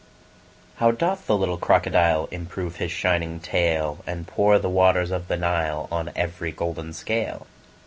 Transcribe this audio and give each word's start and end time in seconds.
HOW 0.77 0.89
doth 0.89 1.27
the 1.27 1.37
little 1.37 1.59
crocodile 1.59 2.27
Improve 2.31 2.77
his 2.77 2.91
shining 2.91 3.39
tail, 3.39 3.99
And 4.07 4.25
pour 4.27 4.57
the 4.57 4.67
waters 4.67 5.11
of 5.11 5.27
the 5.27 5.37
Nile 5.37 5.87
On 5.91 6.09
every 6.15 6.51
golden 6.51 6.91
scale! 6.93 7.45